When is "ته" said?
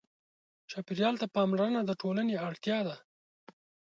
1.21-1.27